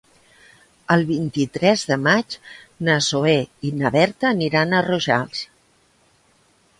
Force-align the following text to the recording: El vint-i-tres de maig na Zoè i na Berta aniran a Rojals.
El 0.95 1.03
vint-i-tres 1.09 1.83
de 1.91 1.97
maig 2.05 2.37
na 2.87 2.95
Zoè 3.09 3.35
i 3.69 3.73
na 3.83 3.91
Berta 3.99 4.29
aniran 4.31 4.73
a 4.79 4.83
Rojals. 4.89 5.45